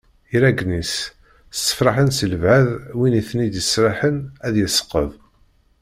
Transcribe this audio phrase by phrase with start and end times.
[0.35, 0.93] Iraggen-is
[1.57, 2.67] ssefraḥen si lbaɛd
[2.97, 5.09] win i ten-id-yesraḥen ad yesqeḍ.